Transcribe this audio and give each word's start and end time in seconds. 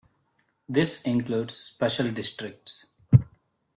This 0.67 0.99
includes 1.03 1.53
special 1.55 2.09
districts. 2.09 2.87